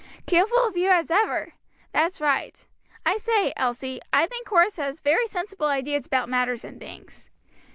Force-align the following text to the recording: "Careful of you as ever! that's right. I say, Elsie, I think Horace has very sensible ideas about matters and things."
"Careful 0.25 0.57
of 0.67 0.75
you 0.75 0.89
as 0.89 1.11
ever! 1.11 1.53
that's 1.91 2.19
right. 2.19 2.65
I 3.05 3.17
say, 3.17 3.53
Elsie, 3.55 3.99
I 4.11 4.25
think 4.25 4.47
Horace 4.47 4.77
has 4.77 4.99
very 4.99 5.27
sensible 5.27 5.67
ideas 5.67 6.07
about 6.07 6.27
matters 6.27 6.63
and 6.63 6.79
things." 6.79 7.29